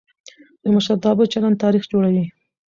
د 0.61 0.63
مشرتابه 0.75 1.23
چلند 1.33 1.61
تاریخ 1.63 1.83
جوړوي 1.91 2.25